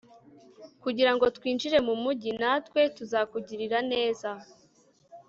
[0.83, 4.29] kugira ngo twinjire mu mugi; natwe tuzakugirira neza